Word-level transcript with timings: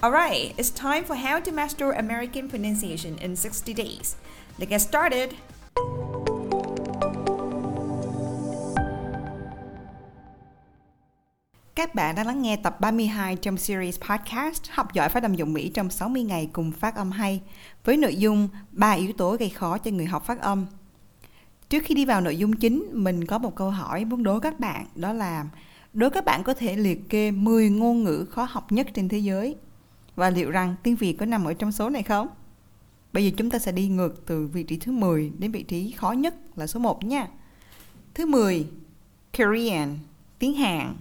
Alright, 0.00 0.54
it's 0.56 0.70
time 0.70 1.04
for 1.04 1.16
how 1.16 1.40
to 1.40 1.52
master 1.52 1.90
American 1.90 2.48
pronunciation 2.48 3.16
in 3.16 3.36
60 3.36 3.74
days. 3.74 4.14
Let's 4.58 4.70
get 4.70 4.80
started! 4.80 5.30
Các 11.74 11.94
bạn 11.94 12.14
đang 12.14 12.26
lắng 12.26 12.42
nghe 12.42 12.56
tập 12.56 12.80
32 12.80 13.36
trong 13.36 13.56
series 13.56 14.00
podcast 14.00 14.62
Học 14.70 14.92
giỏi 14.92 15.08
phát 15.08 15.22
âm 15.22 15.34
dụng 15.34 15.52
Mỹ 15.52 15.68
trong 15.74 15.90
60 15.90 16.22
ngày 16.22 16.50
cùng 16.52 16.72
phát 16.72 16.94
âm 16.94 17.10
hay 17.10 17.40
với 17.84 17.96
nội 17.96 18.16
dung 18.16 18.48
3 18.70 18.92
yếu 18.92 19.12
tố 19.12 19.36
gây 19.36 19.48
khó 19.48 19.78
cho 19.78 19.90
người 19.90 20.06
học 20.06 20.26
phát 20.26 20.40
âm. 20.40 20.66
Trước 21.68 21.82
khi 21.84 21.94
đi 21.94 22.04
vào 22.04 22.20
nội 22.20 22.36
dung 22.36 22.52
chính, 22.56 22.84
mình 22.92 23.26
có 23.26 23.38
một 23.38 23.56
câu 23.56 23.70
hỏi 23.70 24.04
muốn 24.04 24.22
đố 24.22 24.38
các 24.40 24.60
bạn 24.60 24.86
đó 24.94 25.12
là 25.12 25.44
đố 25.92 26.10
các 26.10 26.24
bạn 26.24 26.42
có 26.42 26.54
thể 26.54 26.76
liệt 26.76 27.08
kê 27.08 27.30
10 27.30 27.70
ngôn 27.70 28.04
ngữ 28.04 28.24
khó 28.30 28.46
học 28.50 28.72
nhất 28.72 28.86
trên 28.94 29.08
thế 29.08 29.18
giới 29.18 29.56
và 30.18 30.30
liệu 30.30 30.50
rằng 30.50 30.74
tiếng 30.82 30.96
Việt 30.96 31.12
có 31.12 31.26
nằm 31.26 31.44
ở 31.44 31.54
trong 31.54 31.72
số 31.72 31.90
này 31.90 32.02
không? 32.02 32.28
Bây 33.12 33.24
giờ 33.24 33.30
chúng 33.36 33.50
ta 33.50 33.58
sẽ 33.58 33.72
đi 33.72 33.88
ngược 33.88 34.26
từ 34.26 34.46
vị 34.46 34.62
trí 34.62 34.76
thứ 34.76 34.92
10 34.92 35.32
đến 35.38 35.52
vị 35.52 35.62
trí 35.62 35.90
khó 35.90 36.12
nhất 36.12 36.34
là 36.56 36.66
số 36.66 36.80
1 36.80 37.04
nha. 37.04 37.28
Thứ 38.14 38.26
10, 38.26 38.66
Korean, 39.38 39.98
tiếng 40.38 40.54
Hàn. 40.54 40.96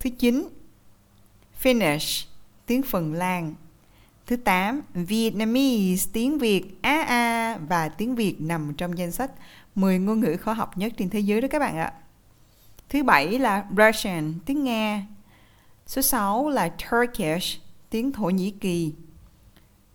Thứ 0.00 0.10
9, 0.10 0.48
Finnish, 1.62 2.26
tiếng 2.66 2.82
Phần 2.82 3.14
Lan. 3.14 3.54
Thứ 4.26 4.36
8, 4.36 4.80
Vietnamese, 4.94 6.10
tiếng 6.12 6.38
Việt, 6.38 6.78
a 6.82 6.90
à, 6.90 7.04
a 7.04 7.58
và 7.68 7.88
tiếng 7.88 8.14
Việt 8.14 8.40
nằm 8.40 8.74
trong 8.74 8.98
danh 8.98 9.12
sách 9.12 9.30
10 9.74 9.98
ngôn 9.98 10.20
ngữ 10.20 10.36
khó 10.36 10.52
học 10.52 10.78
nhất 10.78 10.92
trên 10.96 11.10
thế 11.10 11.20
giới 11.20 11.40
đó 11.40 11.48
các 11.50 11.58
bạn 11.58 11.76
ạ. 11.76 11.92
Thứ 12.88 13.02
7 13.02 13.38
là 13.38 13.64
Russian, 13.76 14.34
tiếng 14.46 14.64
Nga. 14.64 15.06
Số 15.86 16.02
6 16.02 16.48
là 16.48 16.68
Turkish, 16.68 17.62
tiếng 17.92 18.12
Thổ 18.12 18.30
Nhĩ 18.30 18.50
Kỳ. 18.50 18.92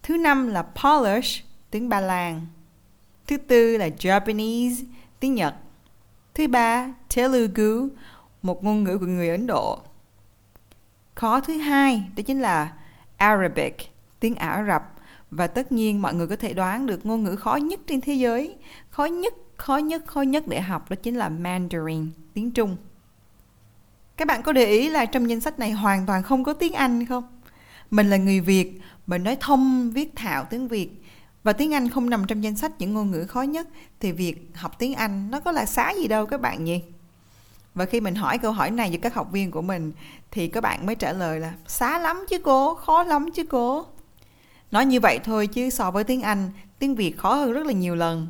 Thứ 0.04 0.18
năm 0.18 0.48
là 0.48 0.62
Polish, 0.62 1.46
tiếng 1.72 1.90
Ba 1.90 2.00
Lan. 2.00 2.42
Thứ 3.28 3.38
tư 3.38 3.78
là 3.78 3.88
Japanese, 3.88 4.84
tiếng 5.20 5.36
Nhật. 5.36 5.56
Thứ 6.34 6.48
ba, 6.48 6.94
Telugu, 7.16 7.88
một 8.42 8.64
ngôn 8.64 8.84
ngữ 8.84 8.98
của 8.98 9.06
người 9.06 9.30
Ấn 9.30 9.48
Độ. 9.48 9.80
Khó 11.16 11.40
thứ 11.40 11.58
hai 11.58 12.04
đó 12.18 12.24
chính 12.26 12.42
là 12.42 12.74
Arabic, 13.18 13.76
tiếng 14.20 14.36
Ả 14.36 14.66
Rập 14.68 14.84
và 15.32 15.48
tất 15.48 15.72
nhiên 15.72 16.02
mọi 16.02 16.14
người 16.14 16.28
có 16.28 16.36
thể 16.36 16.54
đoán 16.54 16.86
được 16.86 17.06
ngôn 17.06 17.24
ngữ 17.24 17.36
khó 17.36 17.56
nhất 17.56 17.80
trên 17.88 18.02
thế 18.02 18.14
giới, 18.14 18.56
khó 18.90 19.06
nhất, 19.06 19.34
khó 19.56 19.78
nhất, 19.78 20.08
khó 20.08 20.22
nhất 20.22 20.44
để 20.48 20.62
học 20.62 20.90
đó 20.90 20.96
chính 21.04 21.16
là 21.16 21.30
Mandarin, 21.30 22.10
tiếng 22.34 22.52
Trung. 22.52 22.78
Các 24.18 24.28
bạn 24.28 24.44
có 24.44 24.52
để 24.52 24.66
ý 24.66 24.90
là 24.90 25.06
trong 25.06 25.30
danh 25.30 25.42
sách 25.42 25.60
này 25.60 25.72
hoàn 25.72 26.06
toàn 26.06 26.24
không 26.24 26.44
có 26.44 26.54
tiếng 26.54 26.74
Anh 26.74 27.06
không? 27.06 27.24
Mình 27.92 28.10
là 28.10 28.18
người 28.18 28.40
Việt, 28.40 28.82
mình 29.08 29.24
nói 29.24 29.38
thông 29.40 29.92
viết 29.92 30.16
thạo 30.16 30.46
tiếng 30.50 30.68
Việt 30.68 30.90
và 31.44 31.54
tiếng 31.54 31.74
Anh 31.74 31.90
không 31.90 32.10
nằm 32.10 32.26
trong 32.28 32.44
danh 32.44 32.56
sách 32.56 32.72
những 32.80 32.94
ngôn 32.94 33.12
ngữ 33.12 33.26
khó 33.26 33.42
nhất 33.42 33.68
thì 34.00 34.12
việc 34.12 34.52
học 34.56 34.80
tiếng 34.80 34.94
Anh 34.94 35.32
nó 35.32 35.40
có 35.40 35.52
là 35.52 35.66
xá 35.66 35.92
gì 35.92 36.08
đâu 36.08 36.26
các 36.26 36.42
bạn 36.42 36.64
nhỉ? 36.64 36.82
Và 37.76 37.86
khi 37.86 38.02
mình 38.02 38.16
hỏi 38.16 38.38
câu 38.38 38.52
hỏi 38.52 38.72
này 38.72 38.90
cho 38.94 38.98
các 39.02 39.14
học 39.14 39.32
viên 39.32 39.52
của 39.52 39.62
mình 39.62 39.92
thì 40.32 40.48
các 40.48 40.62
bạn 40.62 40.86
mới 40.86 40.96
trả 40.96 41.14
lời 41.14 41.40
là 41.40 41.54
xá 41.68 42.00
lắm 42.00 42.26
chứ 42.30 42.40
cô, 42.40 42.76
khó 42.76 43.04
lắm 43.04 43.32
chứ 43.32 43.44
cô. 43.44 43.86
Nói 44.72 44.86
như 44.86 45.00
vậy 45.00 45.20
thôi 45.24 45.48
chứ 45.48 45.70
so 45.70 45.92
với 45.92 46.04
tiếng 46.04 46.22
Anh, 46.22 46.52
tiếng 46.80 46.96
Việt 46.96 47.18
khó 47.18 47.36
hơn 47.36 47.54
rất 47.54 47.66
là 47.66 47.74
nhiều 47.74 47.96
lần. 47.96 48.28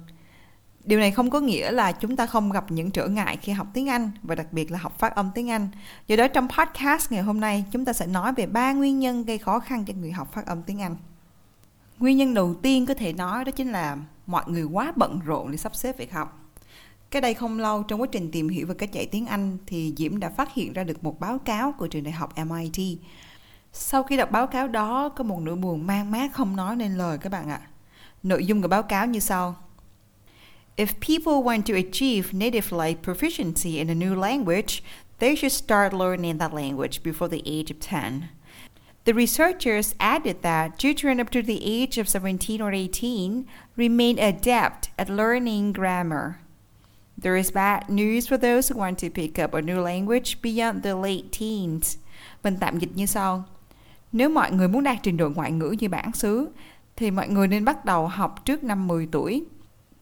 Điều 0.88 1.00
này 1.00 1.12
không 1.12 1.30
có 1.30 1.40
nghĩa 1.40 1.72
là 1.72 1.92
chúng 1.92 2.16
ta 2.16 2.25
không 2.25 2.52
gặp 2.52 2.72
những 2.72 2.92
trở 2.92 3.08
ngại 3.08 3.38
khi 3.42 3.52
học 3.52 3.68
tiếng 3.74 3.90
Anh 3.90 4.12
và 4.24 4.36
đặc 4.36 4.53
biệt 4.53 4.72
là 4.72 4.78
học 4.78 5.00
phát 5.00 5.16
âm 5.16 5.31
tiếng 5.36 5.52
Anh. 5.52 5.68
Do 6.08 6.16
đó 6.16 6.28
trong 6.28 6.48
podcast 6.50 7.12
ngày 7.12 7.22
hôm 7.22 7.40
nay, 7.40 7.66
chúng 7.72 7.86
ta 7.86 7.94
sẽ 7.94 8.08
nói 8.08 8.34
về 8.34 8.46
ba 8.46 8.74
nguyên 8.74 9.00
nhân 9.00 9.26
gây 9.26 9.38
khó 9.38 9.59
khăn 9.59 9.86
cho 9.86 9.94
người 9.94 10.12
học 10.12 10.34
phát 10.34 10.46
âm 10.46 10.64
tiếng 10.64 10.81
Anh. 10.81 10.96
Nguyên 12.00 12.18
nhân 12.18 12.34
đầu 12.34 12.53
tiên 12.53 12.86
có 12.86 12.94
thể 12.94 13.14
nói 13.14 13.46
đó 13.46 13.52
chính 13.52 13.72
là 13.72 13.97
mọi 14.28 14.44
người 14.47 14.64
quá 14.64 14.94
bận 14.96 15.20
rộn 15.26 15.52
để 15.52 15.58
sắp 15.58 15.76
xếp 15.76 15.97
việc 15.97 16.14
học. 16.14 16.40
Cái 17.12 17.22
đây 17.22 17.34
không 17.34 17.59
lâu, 17.59 17.84
trong 17.84 18.02
quá 18.02 18.08
trình 18.12 18.31
tìm 18.31 18.50
hiểu 18.50 18.68
về 18.68 18.76
cách 18.78 18.92
dạy 18.92 19.06
tiếng 19.06 19.26
Anh 19.26 19.58
thì 19.68 19.94
Diễm 19.97 20.20
đã 20.20 20.30
phát 20.30 20.53
hiện 20.53 20.74
ra 20.74 20.84
được 20.84 21.03
một 21.03 21.20
báo 21.20 21.40
cáo 21.40 21.72
của 21.72 21.88
trường 21.88 22.03
đại 22.03 22.14
học 22.14 22.34
MIT. 22.50 23.00
Sau 23.74 24.03
khi 24.03 24.18
đọc 24.18 24.31
báo 24.31 24.47
cáo 24.47 24.68
đó, 24.68 25.09
có 25.09 25.24
một 25.24 25.40
nỗi 25.42 25.56
buồn 25.56 25.88
mang 25.88 26.12
mát 26.12 26.34
không 26.34 26.56
nói 26.56 26.76
nên 26.76 26.96
lời 26.96 27.18
các 27.18 27.31
bạn 27.31 27.50
ạ. 27.50 27.62
Nội 28.24 28.46
dung 28.46 28.62
của 28.62 28.68
báo 28.68 28.84
cáo 28.84 29.08
như 29.08 29.20
sau. 29.20 29.56
If 30.78 31.00
people 31.00 31.42
want 31.42 31.66
to 31.66 31.76
achieve 31.76 32.34
native 32.34 32.72
like 32.72 33.02
proficiency 33.02 33.80
in 33.80 33.90
a 33.90 33.96
new 33.96 34.14
language, 34.14 34.84
they 35.18 35.34
should 35.34 35.52
start 35.52 35.92
learning 35.92 36.38
that 36.38 36.54
language 36.54 37.02
before 37.02 37.28
the 37.28 37.42
age 37.48 37.72
of 37.72 37.80
10. 37.80 38.30
The 39.06 39.14
researchers 39.14 39.96
added 40.00 40.44
that 40.44 40.78
children 40.78 41.20
up 41.20 41.32
to 41.32 41.42
the 41.42 41.66
age 41.66 41.98
of 41.98 42.08
17 42.08 42.62
or 42.62 42.72
18 42.72 43.48
remain 43.76 44.20
adept 44.20 44.92
at 45.00 45.10
learning 45.10 45.74
grammar. 45.74 46.42
There 47.18 47.36
is 47.36 47.50
bad 47.50 47.90
news 47.90 48.28
for 48.28 48.38
those 48.38 48.70
who 48.70 48.78
want 48.78 49.00
to 49.00 49.09
pick 49.09 49.40
up 49.40 49.56
a 49.56 49.62
new 49.62 49.82
language 49.82 50.42
beyond 50.44 50.84
the 50.84 50.94
late 50.94 51.32
teens. 51.32 51.98
Mình 52.44 52.58
tạm 52.59 52.80
dịch 52.80 52.96
như 52.96 53.06
sau. 53.06 53.44
Nếu 54.12 54.30
mọi 54.30 54.52
người 54.52 54.68
muốn 54.68 54.84
đạt 54.84 54.98
trình 55.04 55.18
độ 55.18 55.30
ngoại 55.30 55.52
ngữ 55.52 55.76
như 55.80 55.90
bản 55.90 56.14
xứ, 56.14 56.50
thì 56.96 57.12
mọi 57.12 57.28
người 57.28 57.48
nên 57.48 57.66
bắt 57.66 57.86
đầu 57.86 58.08
học 58.08 58.46
trước 58.46 58.64
năm 58.64 58.88
10 58.88 59.08
tuổi. 59.12 59.46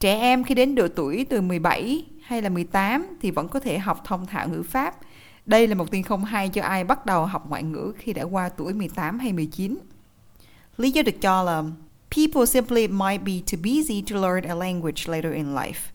Trẻ 0.05 0.19
em 0.19 0.43
khi 0.43 0.55
đến 0.55 0.75
độ 0.75 0.87
tuổi 0.87 1.25
từ 1.29 1.41
17 1.41 2.05
hay 2.21 2.41
là 2.41 2.49
18 2.49 3.07
thì 3.21 3.31
vẫn 3.31 3.47
có 3.47 3.59
thể 3.59 3.79
học 3.79 4.01
thông 4.05 4.25
thạo 4.25 4.49
ngữ 4.49 4.63
pháp. 4.63 4.95
Đây 5.45 5.67
là 5.67 5.75
một 5.75 5.91
tin 5.91 6.03
không 6.03 6.25
hay 6.25 6.49
cho 6.49 6.61
ai 6.61 6.83
bắt 6.83 7.05
đầu 7.05 7.25
học 7.25 7.49
ngoại 7.49 7.63
ngữ 7.63 7.93
khi 7.97 8.13
đã 8.13 8.23
qua 8.23 8.49
tuổi 8.49 8.73
18 8.73 9.19
hay 9.19 9.33
19. 9.33 9.77
Lý 10.77 10.91
do 10.91 11.01
được 11.01 11.21
cho 11.21 11.43
là 11.43 11.63
people 12.15 12.45
simply 12.45 12.87
might 12.87 13.23
be 13.23 13.33
too 13.51 13.59
busy 13.63 14.01
to 14.01 14.15
learn 14.15 14.43
a 14.43 14.55
language 14.55 15.03
later 15.07 15.33
in 15.33 15.55
life. 15.55 15.91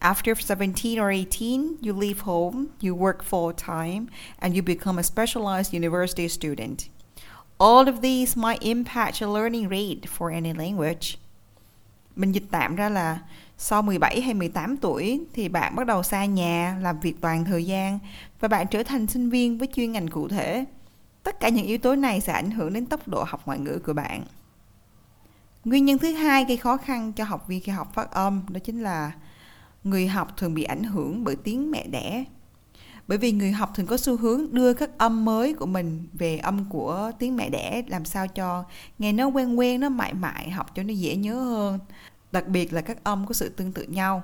After 0.00 0.34
17 0.48 0.92
or 0.92 1.10
18, 1.10 1.76
you 1.86 2.00
leave 2.00 2.20
home, 2.20 2.64
you 2.82 2.96
work 2.96 3.18
full 3.30 3.52
time, 3.66 4.06
and 4.38 4.54
you 4.54 4.62
become 4.66 4.98
a 4.98 5.02
specialized 5.02 5.74
university 5.74 6.28
student. 6.28 6.78
All 7.58 7.88
of 7.88 8.00
these 8.02 8.40
might 8.40 8.62
impact 8.62 9.22
your 9.22 9.38
learning 9.38 9.68
rate 9.68 10.00
for 10.18 10.32
any 10.34 10.52
language. 10.52 11.16
Mình 12.16 12.32
dịch 12.32 12.44
tạm 12.50 12.76
ra 12.76 12.88
là 12.88 13.18
sau 13.58 13.82
17 13.82 14.20
hay 14.20 14.34
18 14.34 14.76
tuổi 14.76 15.20
thì 15.32 15.48
bạn 15.48 15.76
bắt 15.76 15.86
đầu 15.86 16.02
xa 16.02 16.24
nhà, 16.24 16.78
làm 16.82 17.00
việc 17.00 17.20
toàn 17.20 17.44
thời 17.44 17.64
gian 17.64 17.98
và 18.40 18.48
bạn 18.48 18.66
trở 18.70 18.82
thành 18.82 19.06
sinh 19.06 19.30
viên 19.30 19.58
với 19.58 19.68
chuyên 19.74 19.92
ngành 19.92 20.08
cụ 20.08 20.28
thể. 20.28 20.64
Tất 21.22 21.40
cả 21.40 21.48
những 21.48 21.66
yếu 21.66 21.78
tố 21.78 21.94
này 21.94 22.20
sẽ 22.20 22.32
ảnh 22.32 22.50
hưởng 22.50 22.72
đến 22.72 22.86
tốc 22.86 23.08
độ 23.08 23.24
học 23.28 23.42
ngoại 23.46 23.58
ngữ 23.58 23.78
của 23.86 23.92
bạn. 23.92 24.22
Nguyên 25.64 25.84
nhân 25.84 25.98
thứ 25.98 26.12
hai 26.12 26.44
gây 26.44 26.56
khó 26.56 26.76
khăn 26.76 27.12
cho 27.12 27.24
học 27.24 27.48
viên 27.48 27.60
khi 27.60 27.72
học 27.72 27.94
phát 27.94 28.10
âm 28.10 28.42
đó 28.48 28.58
chính 28.64 28.82
là 28.82 29.12
người 29.84 30.06
học 30.06 30.36
thường 30.36 30.54
bị 30.54 30.64
ảnh 30.64 30.82
hưởng 30.82 31.24
bởi 31.24 31.36
tiếng 31.36 31.70
mẹ 31.70 31.86
đẻ. 31.86 32.24
Bởi 33.08 33.18
vì 33.18 33.32
người 33.32 33.52
học 33.52 33.70
thường 33.74 33.86
có 33.86 33.96
xu 33.96 34.16
hướng 34.16 34.54
đưa 34.54 34.74
các 34.74 34.90
âm 34.98 35.24
mới 35.24 35.54
của 35.54 35.66
mình 35.66 36.08
về 36.12 36.38
âm 36.38 36.64
của 36.64 37.10
tiếng 37.18 37.36
mẹ 37.36 37.48
đẻ 37.48 37.82
làm 37.86 38.04
sao 38.04 38.28
cho 38.28 38.64
nghe 38.98 39.12
nó 39.12 39.26
quen 39.26 39.58
quen, 39.58 39.80
nó 39.80 39.88
mại 39.88 40.14
mại, 40.14 40.50
học 40.50 40.74
cho 40.74 40.82
nó 40.82 40.92
dễ 40.92 41.16
nhớ 41.16 41.34
hơn 41.34 41.78
đặc 42.34 42.48
biệt 42.48 42.72
là 42.72 42.80
các 42.80 43.04
âm 43.04 43.26
có 43.26 43.32
sự 43.32 43.48
tương 43.48 43.72
tự 43.72 43.82
nhau. 43.82 44.22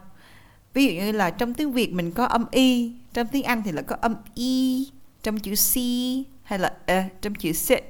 Ví 0.74 0.86
dụ 0.86 0.92
như 0.92 1.12
là 1.12 1.30
trong 1.30 1.54
tiếng 1.54 1.72
việt 1.72 1.92
mình 1.92 2.12
có 2.12 2.24
âm 2.24 2.44
y 2.50 2.92
trong 3.12 3.26
tiếng 3.26 3.42
anh 3.42 3.62
thì 3.62 3.72
là 3.72 3.82
có 3.82 3.96
âm 4.00 4.14
y 4.34 4.88
trong 5.22 5.38
chữ 5.38 5.54
c 5.54 5.74
hay 6.42 6.58
là 6.58 6.72
e 6.86 7.08
trong 7.20 7.34
chữ 7.34 7.52
sit. 7.52 7.84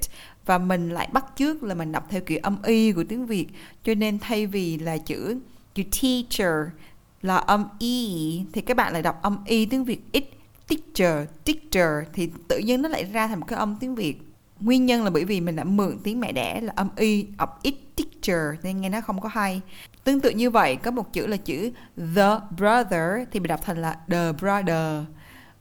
Và 0.46 0.58
mình 0.58 0.90
lại 0.90 1.08
bắt 1.12 1.24
chước 1.36 1.62
là 1.62 1.74
mình 1.74 1.92
đọc 1.92 2.06
theo 2.10 2.20
kiểu 2.20 2.38
âm 2.42 2.62
y 2.62 2.92
của 2.92 3.04
tiếng 3.04 3.26
việt. 3.26 3.46
Cho 3.84 3.94
nên 3.94 4.18
thay 4.18 4.46
vì 4.46 4.78
là 4.78 4.98
chữ 4.98 5.38
chữ 5.74 5.82
teacher 6.02 6.72
là 7.22 7.36
âm 7.36 7.64
y 7.78 8.42
thì 8.52 8.60
các 8.60 8.76
bạn 8.76 8.92
lại 8.92 9.02
đọc 9.02 9.18
âm 9.22 9.38
y 9.44 9.66
tiếng 9.66 9.84
Việt. 9.84 10.00
Ít 10.12 10.24
teacher, 10.68 11.28
teacher 11.44 12.08
thì 12.12 12.30
tự 12.48 12.58
nhiên 12.58 12.82
nó 12.82 12.88
lại 12.88 13.04
ra 13.04 13.26
thành 13.26 13.40
một 13.40 13.46
cái 13.48 13.58
âm 13.58 13.76
tiếng 13.80 13.94
Việt. 13.94 14.18
Nguyên 14.60 14.86
nhân 14.86 15.04
là 15.04 15.10
bởi 15.10 15.24
vì 15.24 15.40
mình 15.40 15.56
đã 15.56 15.64
mượn 15.64 15.98
tiếng 16.04 16.20
mẹ 16.20 16.32
đẻ 16.32 16.60
là 16.60 16.72
âm 16.76 16.88
y, 16.96 17.26
of 17.38 17.48
it 17.62 17.74
teacher 17.96 18.60
nên 18.62 18.80
nghe 18.80 18.88
nó 18.88 19.00
không 19.00 19.20
có 19.20 19.28
hay. 19.28 19.60
Tương 20.04 20.20
tự 20.20 20.30
như 20.30 20.50
vậy, 20.50 20.76
có 20.76 20.90
một 20.90 21.12
chữ 21.12 21.26
là 21.26 21.36
chữ 21.36 21.70
the 21.96 22.30
brother 22.56 23.28
thì 23.30 23.40
mình 23.40 23.48
đọc 23.48 23.60
thành 23.64 23.82
là 23.82 23.96
the 24.08 24.32
brother. 24.32 25.04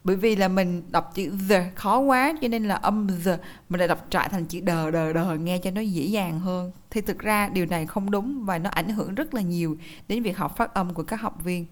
Bởi 0.04 0.16
vì 0.16 0.36
là 0.36 0.48
mình 0.48 0.84
đọc 0.92 1.12
chữ 1.16 1.31
the 1.50 1.72
khó 1.75 2.00
quá 2.00 2.34
cho 2.42 2.48
nên 2.48 2.68
là 2.68 2.75
âm 2.75 3.07
the 3.25 3.38
mình 3.69 3.80
lại 3.80 3.88
đọc 3.88 4.07
trại 4.10 4.30
thành 4.30 4.46
chữ 4.46 4.62
đờ 4.62 4.92
đờ 4.92 5.13
đờ 5.13 5.38
nghe 5.38 5.57
cho 5.57 5.72
nó 5.72 5.81
dễ 5.81 6.04
dàng 6.04 6.40
hơn. 6.40 6.72
Thì 6.90 7.02
thực 7.02 7.19
ra 7.19 7.50
điều 7.50 7.66
này 7.66 7.86
không 7.86 8.12
đúng 8.12 8.45
và 8.45 8.57
nó 8.57 8.69
ảnh 8.69 8.90
hưởng 8.90 9.16
rất 9.16 9.34
là 9.34 9.42
nhiều 9.42 9.78
đến 10.07 10.24
việc 10.24 10.38
học 10.38 10.57
phát 10.57 10.74
âm 10.74 10.94
của 10.94 11.04
các 11.04 11.22
học 11.22 11.44
viên. 11.44 11.66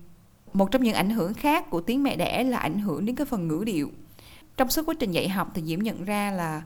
Một 0.54 0.72
trong 0.72 0.84
những 0.84 0.94
ảnh 0.94 1.10
hưởng 1.10 1.34
khác 1.34 1.70
của 1.70 1.82
tiếng 1.82 2.04
mẹ 2.04 2.16
đẻ 2.16 2.44
là 2.44 2.58
ảnh 2.58 2.80
hưởng 2.80 3.06
đến 3.06 3.16
cái 3.16 3.26
phần 3.26 3.48
ngữ 3.48 3.64
điệu. 3.66 3.92
Trong 4.58 4.70
suốt 4.70 4.86
quá 4.86 4.96
trình 5.00 5.12
dạy 5.12 5.30
học 5.30 5.52
thì 5.54 5.62
Diễm 5.66 5.80
nhận 5.80 6.06
ra 6.06 6.32
là 6.32 6.62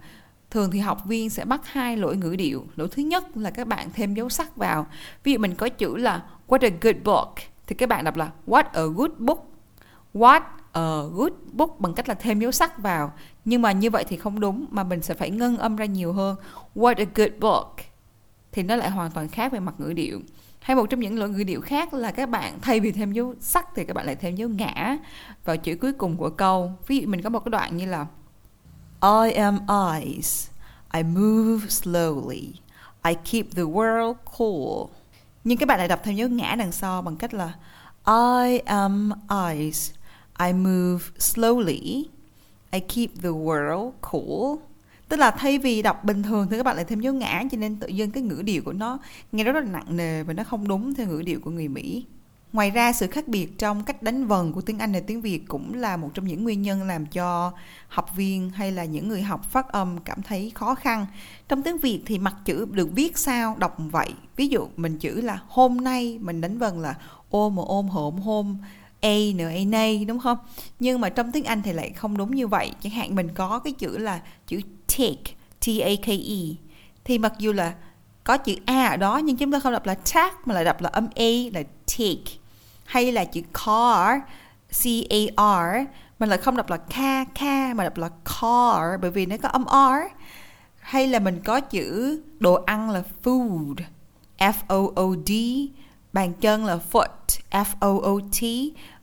thường 0.52 0.72
thì 0.72 0.80
học 0.80 1.06
viên 1.06 1.30
sẽ 1.30 1.46
mắc 1.46 1.62
hai 1.66 1.98
lỗi 1.98 2.18
ngữ 2.18 2.36
điệu. 2.36 2.66
Lỗi 2.76 2.88
thứ 2.92 3.04
nhất 3.04 3.38
là 3.38 3.50
các 3.50 3.68
bạn 3.68 3.90
thêm 3.94 4.14
dấu 4.14 4.30
sắc 4.30 4.56
vào. 4.56 4.88
Ví 5.24 5.32
dụ 5.32 5.40
mình 5.40 5.56
có 5.56 5.70
chữ 5.70 5.98
là, 5.98 6.24
what 6.48 6.60
a 6.62 6.70
good 6.82 6.96
book 7.04 7.36
thì 7.68 7.76
các 7.76 7.90
bạn 7.90 8.04
đọc 8.04 8.18
là, 8.18 8.32
what 8.48 8.64
a 8.74 8.84
good 8.96 9.12
book. 9.18 9.48
What 10.14 10.42
a 10.72 11.02
good 11.14 11.34
book 11.52 11.80
bằng 11.80 11.94
cách 11.94 12.10
là 12.10 12.16
thêm 12.16 12.40
dấu 12.40 12.52
sắc 12.52 12.78
vào. 12.78 13.14
Nhưng 13.46 13.62
mà 13.62 13.72
như 13.72 13.90
vậy 13.90 14.06
thì 14.08 14.18
không 14.18 14.40
đúng, 14.40 14.66
mà 14.72 14.84
mình 14.84 15.02
sẽ 15.02 15.14
phải 15.14 15.30
ngân 15.30 15.58
âm 15.58 15.76
ra 15.76 15.86
nhiều 15.86 16.14
hơn. 16.14 16.36
What 16.76 16.96
a 16.98 17.06
good 17.16 17.32
book 17.40 17.76
thì 18.52 18.64
nó 18.64 18.76
lại 18.76 18.90
hoàn 18.90 19.12
toàn 19.12 19.28
khác 19.28 19.52
về 19.52 19.60
mặt 19.60 19.76
ngữ 19.78 19.94
điệu 19.94 20.22
hay 20.62 20.76
một 20.76 20.90
trong 20.90 21.00
những 21.00 21.20
lỗi 21.20 21.30
ngữ 21.30 21.44
điệu 21.44 21.62
khác 21.62 21.94
là 21.94 22.12
các 22.12 22.30
bạn 22.30 22.60
thay 22.62 22.80
vì 22.80 22.92
thêm 22.92 23.12
dấu 23.12 23.34
sắc 23.40 23.68
thì 23.76 23.86
các 23.86 23.94
bạn 23.94 24.06
lại 24.06 24.16
thêm 24.16 24.36
dấu 24.36 24.50
ngã 24.50 24.98
vào 25.46 25.58
chữ 25.58 25.76
cuối 25.76 25.94
cùng 25.94 26.18
của 26.18 26.30
câu 26.30 26.72
ví 26.88 27.00
dụ 27.00 27.08
mình 27.08 27.22
có 27.22 27.30
một 27.30 27.40
cái 27.40 27.50
đoạn 27.50 27.78
như 27.78 27.86
là 27.86 28.06
I 29.04 29.32
am 29.32 29.60
ice 30.02 30.52
I 30.94 31.04
move 31.04 31.68
slowly. 31.70 32.54
I 33.04 33.16
keep 33.32 33.46
the 33.56 33.64
world 33.64 34.14
cool. 34.38 34.90
Nhưng 35.44 35.58
các 35.58 35.66
bạn 35.66 35.78
lại 35.78 35.88
đọc 35.88 36.00
thêm 36.04 36.16
dấu 36.16 36.30
ngã 36.30 36.56
đằng 36.56 36.72
sau 36.72 37.02
bằng 37.02 37.16
cách 37.16 37.34
là, 37.34 37.54
I 38.08 38.58
am 38.58 39.12
ice 39.54 39.94
I 40.40 40.54
move 40.54 41.06
slowly. 41.18 42.04
I 42.72 42.80
keep 42.80 43.10
the 43.22 43.30
world 43.30 43.92
cool. 44.12 44.60
Tức 45.10 45.18
là 45.18 45.32
thay 45.32 45.58
vì 45.58 45.82
đọc 45.82 46.04
bình 46.04 46.24
thường 46.24 46.48
thì 46.50 46.58
các 46.58 46.64
bạn 46.64 46.76
lại 46.76 46.86
thêm 46.86 47.00
dấu 47.00 47.14
ngã, 47.14 47.44
cho 47.52 47.58
nên 47.58 47.76
tự 47.76 47.88
nhiên 47.88 48.12
cái 48.12 48.24
ngữ 48.24 48.42
điệu 48.46 48.62
của 48.66 48.74
nó, 48.74 49.00
nghe 49.32 49.44
rất 49.44 49.56
là 49.56 49.62
nặng 49.62 49.98
nề 49.98 50.24
và 50.24 50.34
nó 50.34 50.44
không 50.44 50.68
đúng 50.68 50.96
theo 50.96 51.08
ngữ 51.08 51.22
điệu 51.22 51.40
của 51.40 51.52
người 51.52 51.68
Mỹ. 51.68 52.06
Ngoài 52.54 52.72
ra, 52.72 52.94
sự 52.94 53.08
khác 53.08 53.28
biệt 53.28 53.58
trong 53.58 53.84
cách 53.84 54.04
đánh 54.04 54.28
vần 54.28 54.54
của 54.54 54.62
tiếng 54.62 54.80
Anh 54.80 54.94
và 54.94 55.00
tiếng 55.08 55.22
Việt 55.22 55.44
cũng 55.48 55.74
là 55.74 55.98
một 55.98 56.10
trong 56.14 56.28
những 56.28 56.44
nguyên 56.44 56.62
nhân 56.62 56.84
làm 56.84 57.06
cho 57.06 57.52
học 57.88 58.16
viên 58.16 58.50
hay 58.50 58.72
là 58.72 58.86
những 58.86 59.08
người 59.08 59.22
học 59.22 59.52
phát 59.52 59.72
âm 59.72 59.98
cảm 59.98 60.22
thấy 60.22 60.52
khó 60.56 60.76
khăn. 60.76 61.06
Trong 61.48 61.64
tiếng 61.64 61.78
Việt 61.78 62.02
thì 62.06 62.18
mặt 62.18 62.36
chữ 62.46 62.66
được 62.72 62.90
viết 62.92 63.18
sao, 63.18 63.56
đọc 63.60 63.76
vậy. 63.78 64.10
Ví 64.36 64.48
dụ, 64.48 64.68
mình 64.76 64.98
chữ 64.98 65.22
là 65.22 65.40
hôm 65.48 65.78
nay 65.78 66.18
mình 66.22 66.42
đánh 66.42 66.58
vần 66.58 66.80
là 66.80 66.96
ôm 67.30 67.56
mà 67.56 67.64
ôm 67.66 67.88
hộm 67.88 68.20
hôm 68.20 68.58
a 69.02 69.18
nữa, 69.36 69.50
a 69.50 69.66
nay 69.66 70.06
đúng 70.06 70.20
không? 70.20 70.38
Nhưng 70.80 71.02
mà 71.02 71.10
trong 71.10 71.32
tiếng 71.32 71.44
Anh 71.44 71.62
thì 71.62 71.74
lại 71.74 71.90
không 71.90 72.18
đúng 72.18 72.36
như 72.36 72.48
vậy. 72.48 72.72
Chẳng 72.82 72.94
hạn 72.94 73.16
mình 73.16 73.30
có 73.34 73.60
cái 73.60 73.74
chữ 73.74 73.98
là 73.98 74.22
chữ 74.48 74.62
take 74.88 75.34
T-A-K-E 75.66 76.56
thì 77.04 77.18
mặc 77.18 77.34
dù 77.40 77.54
là 77.54 77.74
có 78.24 78.38
chữ 78.38 78.56
A 78.66 78.86
ở 78.86 78.98
đó, 78.98 79.18
nhưng 79.18 79.38
chúng 79.38 79.52
ta 79.52 79.60
không 79.60 79.74
đọc 79.74 79.86
là 79.86 79.96
take 79.96 80.36
mà 80.46 80.54
lại 80.54 80.64
đọc 80.64 80.82
là 80.82 80.90
âm 80.90 81.08
A, 81.16 81.32
là 81.54 81.64
take 81.98 82.41
hay 82.92 83.12
là 83.12 83.26
chữ 83.26 83.42
car 83.54 84.22
C-A-R 84.70 85.88
mình 86.20 86.30
lại 86.30 86.38
không 86.38 86.58
đọc 86.58 86.70
là 86.70 86.78
ca 86.78 87.26
ca, 87.40 87.74
mà 87.74 87.84
đọc 87.84 87.98
là 87.98 88.10
car, 88.10 89.02
bởi 89.02 89.12
vì 89.12 89.26
nó 89.26 89.36
có 89.44 89.50
âm 89.50 89.66
R. 89.68 90.14
Hay 90.80 91.08
là 91.08 91.20
mình 91.20 91.42
có 91.46 91.60
chữ 91.60 92.22
đồ 92.40 92.54
ăn 92.54 92.90
là 92.90 93.04
food 93.24 93.76
F-O-O-D 94.38 95.32
bàn 96.14 96.34
chân 96.34 96.66
là 96.66 96.80
foot 96.92 97.40
F-O-O-T 97.52 98.44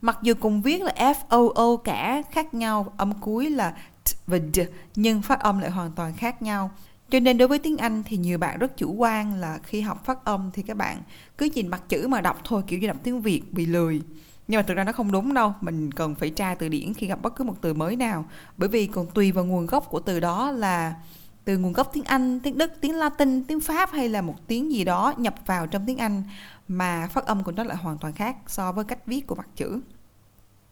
mặc 0.01 0.19
dù 0.23 0.35
cùng 0.41 0.63
viết 0.63 0.83
là 0.83 0.93
F-O-O 0.97 1.77
cả, 1.77 2.23
khác 2.31 2.55
nhau, 2.55 2.93
âm 2.97 3.13
cuối 3.13 3.51
là 3.51 3.75
t 4.05 4.09
và 4.27 4.39
d, 4.55 4.61
nhưng 4.95 5.23
phát 5.23 5.41
âm 5.41 5.59
lại 5.59 5.71
hoàn 5.71 5.93
toàn 5.93 6.13
khác 6.17 6.43
nhau 6.43 6.71
cho 7.11 7.21
nên 7.21 7.39
đối 7.39 7.49
với 7.49 7.59
tiếng 7.59 7.77
Anh 7.77 8.03
thì 8.07 8.17
nhiều 8.17 8.39
bạn 8.39 8.59
rất 8.59 8.77
chủ 8.77 8.93
quan 8.93 9.35
là 9.35 9.59
khi 9.63 9.81
học 9.81 10.05
phát 10.05 10.25
âm 10.25 10.51
thì 10.53 10.63
các 10.63 10.77
bạn 10.77 11.03
cứ 11.39 11.49
nhìn 11.55 11.69
mặt 11.69 11.83
chữ 11.89 12.09
mà 12.09 12.21
đọc 12.21 12.41
thôi 12.45 12.63
kiểu 12.67 12.79
như 12.79 12.87
đọc 12.87 12.97
tiếng 13.03 13.21
Việt 13.21 13.53
bị 13.53 13.67
lười 13.67 14.03
nhưng 14.49 14.59
mà 14.59 14.63
thực 14.63 14.75
ra 14.75 14.85
nó 14.85 14.93
không 14.93 15.13
đúng 15.13 15.35
đâu 15.35 15.53
mình 15.61 15.93
cần 15.93 16.15
phải 16.15 16.31
tra 16.31 16.55
từ 16.55 16.69
điển 16.69 16.95
khi 16.95 17.07
gặp 17.07 17.23
bất 17.23 17.37
cứ 17.37 17.45
một 17.45 17.55
từ 17.61 17.75
mới 17.75 17.97
nào 17.97 18.25
bởi 18.57 18.69
vì 18.69 18.87
còn 18.87 19.07
tùy 19.11 19.33
vào 19.33 19.45
nguồn 19.45 19.67
gốc 19.67 19.87
của 19.91 20.01
từ 20.01 20.21
đó 20.21 20.51
là 20.51 20.95
từ 21.49 21.59
nguồn 21.59 21.73
gốc 21.73 21.91
tiếng 21.93 22.05
Anh, 22.05 22.41
tiếng 22.41 22.59
Đức, 22.59 22.73
tiếng 22.81 22.95
Latin, 22.95 23.45
tiếng 23.45 23.61
Pháp 23.61 23.91
hay 23.93 24.09
là 24.09 24.23
một 24.23 24.35
tiếng 24.47 24.73
gì 24.73 24.85
đó 24.85 25.15
nhập 25.17 25.35
vào 25.47 25.67
trong 25.67 25.87
tiếng 25.87 25.99
Anh 25.99 26.23
mà 26.69 27.09
phát 27.13 27.27
âm 27.27 27.45
của 27.45 27.53
nó 27.53 27.65
lại 27.65 27.77
hoàn 27.77 27.99
toàn 27.99 28.13
khác 28.13 28.37
so 28.47 28.73
với 28.73 28.85
cách 28.85 29.07
viết 29.07 29.27
của 29.27 29.35
mặt 29.35 29.49
chữ. 29.57 29.81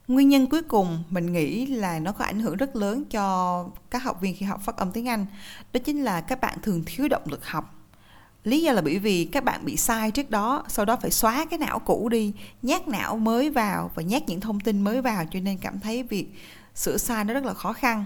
Nguyên 0.08 0.28
nhân 0.28 0.46
cuối 0.46 0.62
cùng 0.62 1.02
mình 1.10 1.32
nghĩ 1.32 1.66
là 1.66 1.98
nó 1.98 2.12
có 2.12 2.24
ảnh 2.24 2.40
hưởng 2.40 2.56
rất 2.56 2.76
lớn 2.76 3.04
cho 3.10 3.66
các 3.90 4.02
học 4.02 4.20
viên 4.20 4.36
khi 4.36 4.46
học 4.46 4.60
phát 4.64 4.76
âm 4.76 4.92
tiếng 4.92 5.08
Anh. 5.08 5.26
Đó 5.72 5.80
chính 5.84 6.02
là 6.02 6.20
các 6.20 6.40
bạn 6.40 6.58
thường 6.62 6.82
thiếu 6.86 7.08
động 7.08 7.22
lực 7.26 7.46
học. 7.46 7.74
Lý 8.44 8.62
do 8.62 8.72
là 8.72 8.82
bởi 8.82 8.98
vì 8.98 9.24
các 9.24 9.44
bạn 9.44 9.64
bị 9.64 9.76
sai 9.76 10.10
trước 10.10 10.30
đó, 10.30 10.64
sau 10.68 10.84
đó 10.84 10.96
phải 11.02 11.10
xóa 11.10 11.44
cái 11.50 11.58
não 11.58 11.78
cũ 11.78 12.08
đi, 12.08 12.32
nhát 12.62 12.88
não 12.88 13.16
mới 13.16 13.50
vào 13.50 13.90
và 13.94 14.02
nhát 14.02 14.28
những 14.28 14.40
thông 14.40 14.60
tin 14.60 14.80
mới 14.80 15.02
vào 15.02 15.24
cho 15.30 15.40
nên 15.40 15.58
cảm 15.58 15.80
thấy 15.80 16.02
việc 16.02 16.26
sửa 16.74 16.96
sai 16.96 17.24
nó 17.24 17.34
rất 17.34 17.44
là 17.44 17.54
khó 17.54 17.72
khăn. 17.72 18.04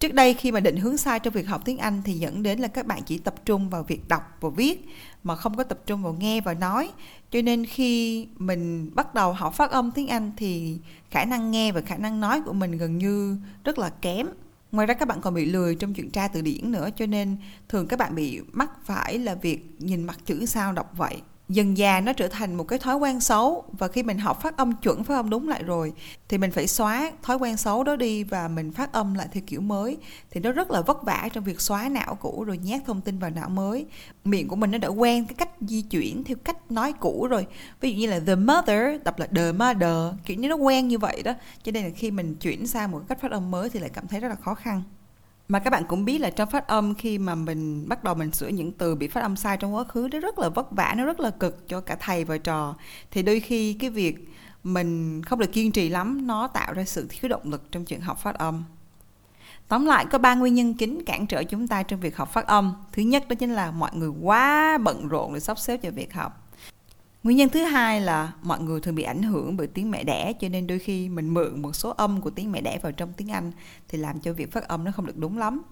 Trước 0.00 0.14
đây 0.14 0.34
khi 0.34 0.52
mà 0.52 0.60
định 0.60 0.76
hướng 0.76 0.96
sai 0.96 1.20
trong 1.20 1.34
việc 1.34 1.48
học 1.48 1.62
tiếng 1.64 1.78
Anh 1.78 2.02
thì 2.04 2.12
dẫn 2.12 2.42
đến 2.42 2.58
là 2.58 2.68
các 2.68 2.86
bạn 2.86 3.02
chỉ 3.06 3.18
tập 3.18 3.34
trung 3.44 3.70
vào 3.70 3.82
việc 3.82 4.08
đọc 4.08 4.22
và 4.40 4.48
viết 4.48 4.86
mà 5.22 5.36
không 5.36 5.56
có 5.56 5.64
tập 5.64 5.80
trung 5.86 6.02
vào 6.02 6.12
nghe 6.12 6.40
và 6.40 6.54
nói. 6.54 6.90
Cho 7.30 7.42
nên 7.42 7.66
khi 7.66 8.26
mình 8.36 8.90
bắt 8.94 9.14
đầu 9.14 9.32
học 9.32 9.54
phát 9.54 9.70
âm 9.70 9.90
tiếng 9.90 10.08
Anh 10.08 10.32
thì 10.36 10.78
khả 11.10 11.24
năng 11.24 11.50
nghe 11.50 11.72
và 11.72 11.80
khả 11.80 11.96
năng 11.96 12.20
nói 12.20 12.42
của 12.42 12.52
mình 12.52 12.78
gần 12.78 12.98
như 12.98 13.36
rất 13.64 13.78
là 13.78 13.90
kém. 13.90 14.26
Ngoài 14.72 14.86
ra 14.86 14.94
các 14.94 15.08
bạn 15.08 15.20
còn 15.20 15.34
bị 15.34 15.44
lười 15.44 15.74
trong 15.74 15.94
chuyện 15.94 16.10
tra 16.10 16.28
từ 16.28 16.42
điển 16.42 16.72
nữa, 16.72 16.88
cho 16.96 17.06
nên 17.06 17.36
thường 17.68 17.88
các 17.88 17.98
bạn 17.98 18.14
bị 18.14 18.40
mắc 18.52 18.70
phải 18.84 19.18
là 19.18 19.34
việc 19.34 19.76
nhìn 19.78 20.04
mặt 20.04 20.18
chữ 20.26 20.46
sao 20.46 20.72
đọc 20.72 20.92
vậy 20.96 21.22
dần 21.48 21.76
già 21.78 22.00
nó 22.00 22.12
trở 22.12 22.28
thành 22.28 22.54
một 22.54 22.64
cái 22.64 22.78
thói 22.78 22.96
quen 22.96 23.20
xấu. 23.20 23.64
Và 23.78 23.88
khi 23.88 24.02
mình 24.02 24.18
học 24.18 24.42
phát 24.42 24.56
âm 24.56 24.72
chuẩn, 24.72 25.04
phát 25.04 25.14
âm 25.14 25.30
đúng 25.30 25.48
lại 25.48 25.62
rồi, 25.62 25.92
thì 26.28 26.38
mình 26.38 26.50
phải 26.50 26.66
xóa 26.66 27.10
thói 27.22 27.36
quen 27.36 27.56
xấu 27.56 27.84
đó 27.84 27.96
đi 27.96 28.24
và 28.24 28.48
mình 28.48 28.72
phát 28.72 28.92
âm 28.92 29.14
lại 29.14 29.28
theo 29.32 29.42
kiểu 29.46 29.60
mới. 29.60 29.96
Thì 30.30 30.40
nó 30.40 30.52
rất 30.52 30.70
là 30.70 30.80
vất 30.80 31.02
vả 31.02 31.28
trong 31.32 31.44
việc 31.44 31.60
xóa 31.60 31.88
não 31.88 32.14
cũ 32.14 32.44
rồi 32.44 32.58
nhét 32.58 32.82
thông 32.86 33.00
tin 33.00 33.18
vào 33.18 33.30
não 33.30 33.48
mới. 33.48 33.86
Miệng 34.24 34.48
của 34.48 34.56
mình 34.56 34.70
nó 34.70 34.78
đã 34.78 34.88
quen 34.88 35.26
cái 35.26 35.34
cách 35.34 35.50
di 35.60 35.82
chuyển 35.82 36.24
theo 36.24 36.36
cách 36.44 36.70
nói 36.70 36.92
cũ 36.92 37.26
rồi. 37.30 37.46
Ví 37.80 37.92
dụ 37.92 37.98
như 37.98 38.06
là 38.06 38.20
the 38.26 38.34
mother, 38.34 39.02
đọc 39.04 39.18
là 39.18 39.26
the 39.36 39.52
mother, 39.52 40.14
kiểu 40.24 40.36
như 40.36 40.48
nó 40.48 40.54
quen 40.54 40.88
như 40.88 40.98
vậy 40.98 41.22
đó. 41.22 41.34
Cho 41.62 41.72
nên 41.72 41.84
là 41.84 41.90
khi 41.96 42.10
mình 42.10 42.34
chuyển 42.34 42.66
sang 42.66 42.90
một 42.90 43.02
cách 43.08 43.20
phát 43.20 43.30
âm 43.30 43.50
mới 43.50 43.70
thì 43.70 43.80
lại 43.80 43.90
cảm 43.90 44.06
thấy 44.06 44.20
rất 44.20 44.28
là 44.28 44.34
khó 44.34 44.54
khăn 44.54 44.82
mà 45.48 45.58
các 45.58 45.70
bạn 45.70 45.84
cũng 45.88 46.04
biết 46.04 46.18
là 46.18 46.30
trong 46.30 46.50
phát 46.50 46.68
âm 46.68 46.94
khi 46.94 47.18
mà 47.18 47.34
mình 47.34 47.88
bắt 47.88 48.04
đầu 48.04 48.14
mình 48.14 48.32
sửa 48.32 48.48
những 48.48 48.72
từ 48.72 48.94
bị 48.94 49.08
phát 49.08 49.20
âm 49.20 49.36
sai 49.36 49.56
trong 49.56 49.74
quá 49.74 49.84
khứ, 49.84 50.08
nó 50.12 50.20
rất 50.20 50.38
là 50.38 50.48
vất 50.48 50.70
vả, 50.72 50.94
nó 50.96 51.04
rất 51.04 51.20
là 51.20 51.30
cực 51.30 51.68
cho 51.68 51.80
cả 51.80 51.96
thầy 52.00 52.24
và 52.24 52.38
trò 52.38 52.74
thì 53.10 53.22
đôi 53.22 53.40
khi 53.40 53.74
cái 53.74 53.90
việc 53.90 54.28
mình 54.64 55.22
không 55.22 55.38
được 55.38 55.52
kiên 55.52 55.72
trì 55.72 55.88
lắm, 55.88 56.26
nó 56.26 56.48
tạo 56.48 56.72
ra 56.72 56.84
sự 56.84 57.06
thiếu 57.10 57.28
động 57.28 57.42
lực 57.44 57.72
trong 57.72 57.84
chuyện 57.84 58.00
học 58.00 58.18
phát 58.18 58.38
âm 58.38 58.64
Tóm 59.68 59.86
lại, 59.86 60.06
có 60.10 60.18
ba 60.18 60.34
nguyên 60.34 60.54
nhân 60.54 60.74
chính 60.74 61.04
cản 61.04 61.26
trở 61.26 61.44
chúng 61.44 61.68
ta 61.68 61.82
trong 61.82 62.00
việc 62.00 62.16
học 62.16 62.32
phát 62.32 62.46
âm. 62.46 62.72
Thứ 62.92 63.02
nhất 63.02 63.24
đó 63.28 63.34
chính 63.34 63.54
là 63.54 63.70
mọi 63.70 63.90
người 63.94 64.08
quá 64.08 64.78
bận 64.78 65.08
rộn 65.08 65.34
để 65.34 65.40
sắp 65.40 65.58
xếp 65.58 65.76
cho 65.82 65.90
việc 65.90 66.14
học. 66.14 66.47
Nguyên 67.28 67.36
nhân 67.36 67.48
thứ 67.48 67.62
hai 67.62 68.00
là 68.00 68.32
mọi 68.42 68.60
người 68.60 68.80
thường 68.80 68.94
bị 68.94 69.02
ảnh 69.02 69.22
hưởng 69.22 69.56
bởi 69.56 69.66
tiếng 69.66 69.90
mẹ 69.90 70.04
đẻ 70.04 70.32
cho 70.40 70.48
nên 70.48 70.66
đôi 70.66 70.78
khi 70.78 71.08
mình 71.08 71.34
mượn 71.34 71.62
một 71.62 71.72
số 71.72 71.90
âm 71.90 72.20
của 72.20 72.30
tiếng 72.30 72.52
mẹ 72.52 72.60
đẻ 72.60 72.78
vào 72.82 72.92
trong 72.92 73.12
tiếng 73.12 73.30
Anh 73.30 73.52
thì 73.88 73.98
làm 73.98 74.20
cho 74.20 74.32
việc 74.32 74.52
phát 74.52 74.68
âm 74.68 74.84
nó 74.84 74.92
không 74.92 75.06
được 75.06 75.16
đúng 75.16 75.38
lắm. 75.38 75.62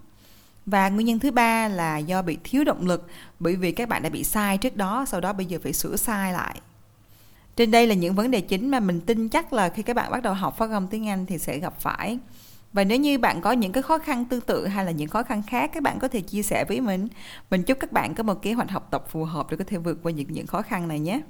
Và 0.65 0.89
nguyên 0.89 1.07
nhân 1.07 1.19
thứ 1.19 1.31
ba 1.31 1.67
là 1.67 1.97
do 1.97 2.21
bị 2.21 2.37
thiếu 2.43 2.63
động 2.63 2.87
lực 2.87 3.07
bởi 3.39 3.55
vì 3.55 3.71
các 3.71 3.89
bạn 3.89 4.03
đã 4.03 4.09
bị 4.09 4.23
sai 4.23 4.57
trước 4.57 4.75
đó, 4.75 5.05
sau 5.07 5.21
đó 5.21 5.33
bây 5.33 5.45
giờ 5.45 5.59
phải 5.63 5.73
sửa 5.73 5.95
sai 5.95 6.33
lại. 6.33 6.61
Trên 7.55 7.71
đây 7.71 7.87
là 7.87 7.95
những 7.95 8.15
vấn 8.15 8.31
đề 8.31 8.41
chính 8.41 8.69
mà 8.69 8.79
mình 8.79 9.01
tin 9.01 9.29
chắc 9.29 9.53
là 9.53 9.69
khi 9.69 9.83
các 9.83 9.95
bạn 9.95 10.11
bắt 10.11 10.23
đầu 10.23 10.33
học 10.33 10.57
phát 10.57 10.69
âm 10.69 10.87
tiếng 10.87 11.07
Anh 11.07 11.25
thì 11.25 11.37
sẽ 11.37 11.59
gặp 11.59 11.79
phải. 11.79 12.19
Và 12.73 12.83
nếu 12.83 12.97
như 12.97 13.19
bạn 13.19 13.41
có 13.41 13.51
những 13.51 13.71
cái 13.71 13.83
khó 13.83 13.97
khăn 13.97 14.25
tương 14.25 14.41
tự 14.41 14.67
hay 14.67 14.85
là 14.85 14.91
những 14.91 15.09
khó 15.09 15.23
khăn 15.23 15.43
khác 15.47 15.71
các 15.73 15.83
bạn 15.83 15.99
có 15.99 16.07
thể 16.07 16.21
chia 16.21 16.43
sẻ 16.43 16.65
với 16.67 16.81
mình. 16.81 17.07
Mình 17.49 17.63
chúc 17.63 17.79
các 17.79 17.91
bạn 17.91 18.15
có 18.15 18.23
một 18.23 18.41
kế 18.41 18.53
hoạch 18.53 18.69
học 18.69 18.87
tập 18.91 19.05
phù 19.09 19.23
hợp 19.23 19.51
để 19.51 19.57
có 19.57 19.63
thể 19.67 19.77
vượt 19.77 19.99
qua 20.03 20.11
những 20.11 20.31
những 20.31 20.47
khó 20.47 20.61
khăn 20.61 20.87
này 20.87 20.99
nhé. 20.99 21.21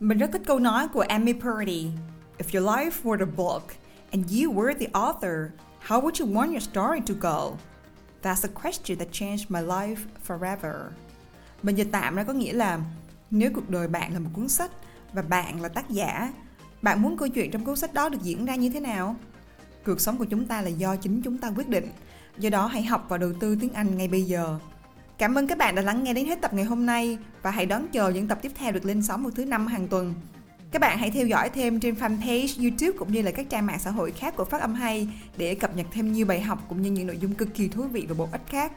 Mình 0.00 0.18
rất 0.18 0.30
thích 0.32 0.42
câu 0.46 0.58
nói 0.58 0.88
của 0.88 1.00
Amy 1.00 1.32
Purdy. 1.32 1.90
If 2.38 2.60
your 2.60 2.68
life 2.68 2.90
were 3.02 3.20
a 3.20 3.32
book 3.36 3.62
and 4.10 4.32
you 4.32 4.52
were 4.52 4.74
the 4.78 4.86
author, 4.92 5.50
how 5.86 6.00
would 6.00 6.26
you 6.26 6.34
want 6.34 6.50
your 6.50 6.62
story 6.62 7.00
to 7.06 7.14
go? 7.20 7.56
That's 8.22 8.48
a 8.48 8.62
question 8.62 8.98
that 8.98 9.08
changed 9.12 9.44
my 9.48 9.60
life 9.60 9.96
forever. 10.28 10.74
Mình 11.62 11.74
dịch 11.74 11.88
tạm 11.92 12.16
ra 12.16 12.24
có 12.24 12.32
nghĩa 12.32 12.52
là 12.52 12.80
Nếu 13.30 13.50
cuộc 13.54 13.70
đời 13.70 13.88
bạn 13.88 14.12
là 14.12 14.18
một 14.18 14.30
cuốn 14.32 14.48
sách 14.48 14.70
và 15.12 15.22
bạn 15.22 15.60
là 15.60 15.68
tác 15.68 15.90
giả, 15.90 16.32
bạn 16.82 17.02
muốn 17.02 17.16
câu 17.16 17.28
chuyện 17.28 17.50
trong 17.50 17.64
cuốn 17.64 17.76
sách 17.76 17.94
đó 17.94 18.08
được 18.08 18.22
diễn 18.22 18.44
ra 18.44 18.54
như 18.54 18.70
thế 18.70 18.80
nào? 18.80 19.16
Cuộc 19.86 20.00
sống 20.00 20.16
của 20.16 20.24
chúng 20.24 20.46
ta 20.46 20.62
là 20.62 20.68
do 20.68 20.96
chính 20.96 21.22
chúng 21.22 21.38
ta 21.38 21.52
quyết 21.56 21.68
định. 21.68 21.88
Do 22.38 22.50
đó 22.50 22.66
hãy 22.66 22.82
học 22.82 23.06
và 23.08 23.18
đầu 23.18 23.32
tư 23.40 23.56
tiếng 23.60 23.72
Anh 23.72 23.96
ngay 23.96 24.08
bây 24.08 24.22
giờ. 24.22 24.58
Cảm 25.18 25.34
ơn 25.34 25.46
các 25.46 25.58
bạn 25.58 25.74
đã 25.74 25.82
lắng 25.82 26.04
nghe 26.04 26.14
đến 26.14 26.26
hết 26.26 26.40
tập 26.40 26.54
ngày 26.54 26.64
hôm 26.64 26.86
nay 26.86 27.18
và 27.42 27.50
hãy 27.50 27.66
đón 27.66 27.88
chờ 27.88 28.08
những 28.08 28.28
tập 28.28 28.38
tiếp 28.42 28.52
theo 28.54 28.72
được 28.72 28.84
lên 28.84 29.02
sóng 29.02 29.22
vào 29.22 29.30
thứ 29.30 29.44
năm 29.44 29.66
hàng 29.66 29.88
tuần. 29.88 30.14
Các 30.70 30.78
bạn 30.78 30.98
hãy 30.98 31.10
theo 31.10 31.26
dõi 31.26 31.50
thêm 31.50 31.80
trên 31.80 31.94
fanpage 31.94 32.62
YouTube 32.62 32.98
cũng 32.98 33.12
như 33.12 33.22
là 33.22 33.30
các 33.30 33.46
trang 33.50 33.66
mạng 33.66 33.78
xã 33.78 33.90
hội 33.90 34.10
khác 34.10 34.36
của 34.36 34.44
Phát 34.44 34.60
âm 34.60 34.74
hay 34.74 35.08
để 35.36 35.54
cập 35.54 35.76
nhật 35.76 35.86
thêm 35.92 36.12
nhiều 36.12 36.26
bài 36.26 36.40
học 36.40 36.64
cũng 36.68 36.82
như 36.82 36.90
những 36.90 37.06
nội 37.06 37.18
dung 37.18 37.34
cực 37.34 37.54
kỳ 37.54 37.68
thú 37.68 37.82
vị 37.82 38.06
và 38.08 38.14
bổ 38.14 38.28
ích 38.32 38.40
khác. 38.48 38.72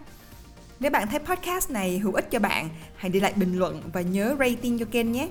Nếu 0.80 0.92
bạn 0.92 1.08
thấy 1.08 1.20
podcast 1.20 1.72
này 1.72 2.00
hữu 2.00 2.14
ích 2.14 2.32
cho 2.32 2.40
bạn, 2.40 2.70
hãy 2.96 3.10
để 3.10 3.20
lại 3.20 3.34
bình 3.36 3.60
luận 3.60 3.82
và 3.94 4.02
nhớ 4.02 4.36
rating 4.40 4.80
cho 4.80 4.86
kênh 4.92 5.12
nhé. 5.12 5.30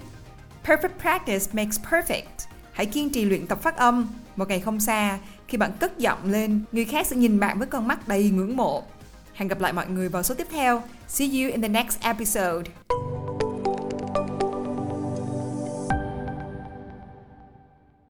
Perfect 0.64 1.00
practice 1.00 1.46
makes 1.52 1.80
perfect. 1.90 2.46
Hãy 2.72 2.86
kiên 2.86 3.10
trì 3.10 3.24
luyện 3.24 3.46
tập 3.46 3.62
phát 3.62 3.76
âm. 3.76 4.08
Một 4.36 4.48
ngày 4.48 4.60
không 4.60 4.80
xa, 4.80 5.18
khi 5.48 5.58
bạn 5.58 5.72
cất 5.80 5.98
giọng 5.98 6.30
lên, 6.30 6.60
người 6.72 6.84
khác 6.84 7.06
sẽ 7.06 7.16
nhìn 7.16 7.40
bạn 7.40 7.58
với 7.58 7.66
con 7.66 7.88
mắt 7.88 8.08
đầy 8.08 8.30
ngưỡng 8.30 8.56
mộ. 8.56 8.84
Hẹn 9.38 9.49
gặp 9.49 9.61
lại 9.61 9.73
mọi 9.73 9.87
người 9.88 10.09
vào 10.09 10.23
số 10.23 10.35
tiếp 10.35 10.47
theo. 10.50 10.83
See 11.09 11.28
you 11.28 11.52
in 11.52 11.62
the 11.62 11.68
next 11.68 12.00
episode. 12.00 12.71